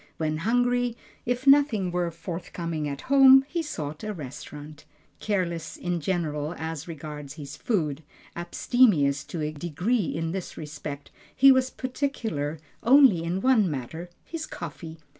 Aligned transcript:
When 0.17 0.37
hungry, 0.37 0.97
if 1.27 1.45
nothing 1.45 1.91
were 1.91 2.09
forthcoming 2.09 2.87
at 2.89 3.01
home, 3.01 3.45
he 3.47 3.61
sought 3.61 4.03
a 4.03 4.15
restaurant. 4.15 4.83
Careless 5.19 5.77
in 5.77 6.01
general 6.01 6.55
as 6.57 6.87
regards 6.87 7.35
his 7.35 7.55
food, 7.55 8.01
abstemious 8.35 9.23
to 9.25 9.43
a 9.43 9.51
degree 9.51 10.05
in 10.05 10.31
this 10.31 10.57
respect, 10.57 11.11
he 11.35 11.51
was 11.51 11.69
particular 11.69 12.57
only 12.81 13.23
on 13.27 13.41
one 13.41 13.69
matter, 13.69 14.09
his 14.25 14.47
coffee. 14.47 14.97